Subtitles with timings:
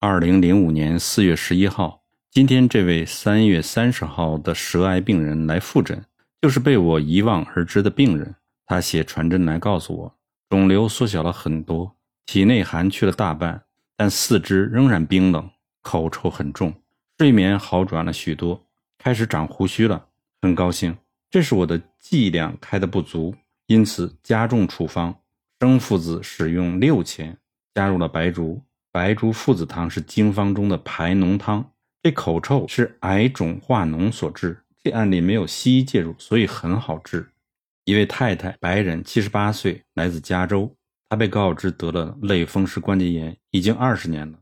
[0.00, 6.04] 二零零五年四月十一号，今天这位三月三十号的舌癌病人来复诊，
[6.40, 8.36] 就是被我遗忘而知的病人。
[8.64, 10.14] 他写传真来告诉我，
[10.48, 13.64] 肿瘤缩小了很多，体内寒去了大半，
[13.96, 15.50] 但四肢仍然冰冷，
[15.82, 16.72] 口臭很重，
[17.18, 18.64] 睡眠好转了许多，
[18.98, 20.06] 开始长胡须了。
[20.40, 20.96] 很高兴，
[21.28, 23.34] 这是我的剂量开的不足，
[23.66, 25.12] 因此加重处方，
[25.58, 27.36] 生附子使用六钱，
[27.74, 28.62] 加入了白术。
[28.98, 31.70] 白术附子汤是经方中的排脓汤。
[32.02, 34.64] 这口臭是癌肿化脓所致。
[34.82, 37.30] 这案例没有西医介入，所以很好治。
[37.84, 40.74] 一位太太，白人，七十八岁，来自加州。
[41.08, 44.36] 她被告知得了类风湿关节炎，已经二十年了，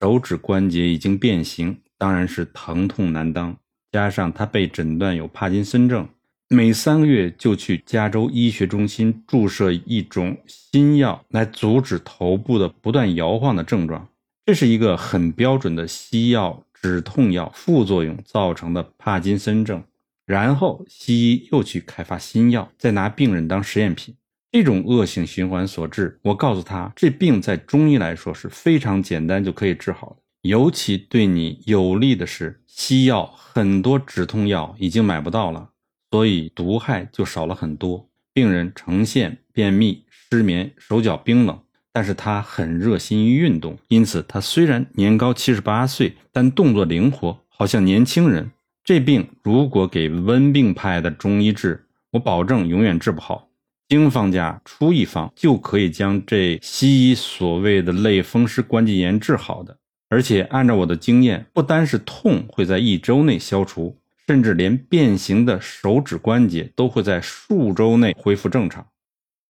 [0.00, 3.56] 手指关节已经变形，当然是疼痛难当。
[3.90, 6.08] 加上她被诊断有帕金森症。
[6.50, 14.08] 每三个月就去加州医学中心注射一种新药来阻止头部的不断摇晃的症状，
[14.46, 19.84] 这是一个很标准的西药止痛药副作用造成的帕金森症。
[20.24, 24.14] 然后西医又去开发新药，再拿病人当实验品，
[24.50, 26.18] 这种恶性循环所致。
[26.22, 35.68] 我告诉他，这病在中医来说是非常简单就可以治好的，尤其对你有利的是，西药很多止痛药已经买不到了。
[36.10, 41.58] 所以毒害就少了很多，病人呈现便秘、失眠、手脚冰冷，
[41.92, 48.50] 但是他很热心于运动，因此他虽然年高七十八岁，但动作灵活，好像年轻人。
[48.84, 53.48] 这病如果给温病派的中医治，我保证永远治不好。
[53.86, 59.76] 经方家出一方，就可以将这西医所谓的类风湿关节炎治好的，
[60.08, 63.97] 而且按照我的经验，不单是痛会在一周内消除。
[64.28, 68.86] 甚至连变形的手指关节都会在数周内恢复正常。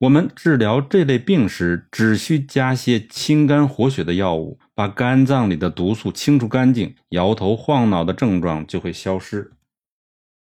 [0.00, 9.52] 我们治疗这类病时，只需加些清肝活血的药物，把肝脏里的毒素清除干净，摇头晃脑的症状就会消失。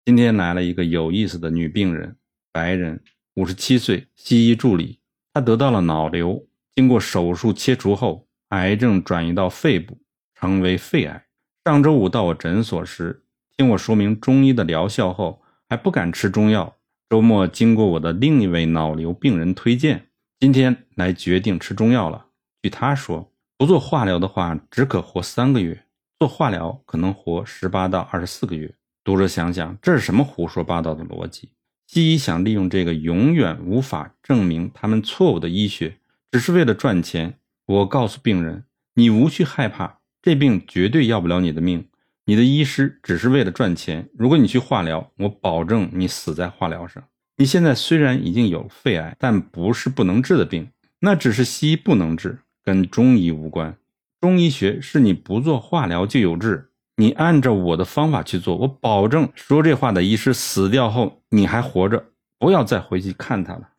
[0.03, 2.17] 今天来了一个有意思的女病人，
[2.51, 3.03] 白人，
[3.35, 4.99] 五十七岁，西医助理。
[5.31, 10.01] 她得到了脑瘤，经过手术切除后，癌症转移到肺部，
[10.33, 11.23] 成为肺癌。
[11.65, 13.22] 上周五到我诊所时。
[13.55, 16.75] 听我说明中医的疗效后，还不敢吃中药。
[17.07, 20.07] 周末经过我的另一位脑瘤病人推荐，
[20.39, 22.25] 今天来决定吃中药了。
[22.63, 25.75] 据他说，不做化疗的话，只可活三个月；
[26.17, 28.73] 做化疗可能活十八到二十四个月。
[29.03, 31.49] 读者想想，这是什么胡说八道的逻辑？
[31.85, 35.97] 西医想利用这个永远无法证明他们错误的医学，
[36.31, 37.37] 只是为了赚钱。
[37.67, 38.63] 我告诉病人，
[38.95, 41.87] 你无需害怕，这病绝对要不了你的命。
[42.25, 44.09] 你的医师只是为了赚钱。
[44.17, 47.03] 如果你去化疗，我保证你死在化疗上。
[47.37, 50.69] 你现在虽然已经有肺癌，但不是不能治的病，
[50.99, 53.75] 那只是西医不能治，跟中医无关。
[54.21, 56.69] 中医学是你不做化疗就有治。
[56.95, 62.05] 你按照我的方法去做，我保证说这话的医师死掉后你还活着，
[62.37, 63.69] 不要再回去看他了。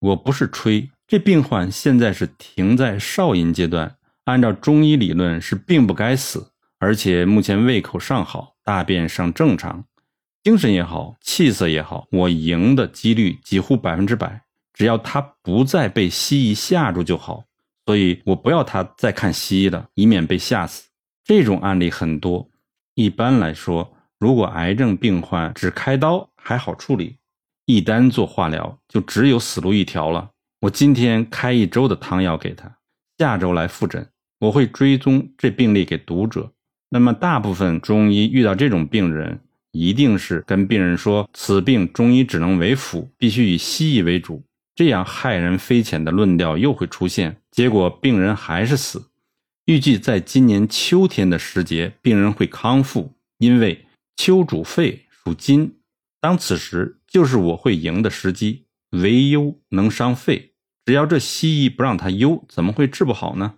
[0.00, 6.50] 我不是吹，这病患现在是停在少阴阶段，按照中医理论是并不该死。
[6.78, 9.84] 而且目前胃口尚好，大便尚正常，
[10.42, 14.42] 精神也好，气色也好，我赢的几率几乎百分之百。
[14.72, 17.44] 只要他不再被西医吓住就好，
[17.84, 20.88] 所以我不要他再看西医了，以免被吓死。
[21.24, 22.48] 这种案例很多。
[22.94, 27.18] 一般来说，如果癌症病患只开刀还好处理，
[27.66, 30.30] 一旦做化疗就只有死路一条了。
[30.60, 32.78] 我今天开一周的汤药给他，
[33.18, 34.08] 下周来复诊，
[34.38, 36.52] 我会追踪这病例给读者。
[36.90, 39.40] 那么，大部分中医遇到这种病人，
[39.72, 44.42] 一定是跟病人说：“此病中医只能为辅，必须以西医为主。”
[44.74, 49.10] 这样害人匪浅的论调又会出现，结果病人还是死。
[49.66, 53.84] 预计在今年秋天的时节，病人会康复，因为
[54.16, 55.74] 秋主肺，属金。
[56.20, 58.64] 当此时，就是我会赢的时机。
[58.90, 60.52] 为忧能伤肺，
[60.86, 63.56] 只要这西医不让他忧，怎么会治不好呢？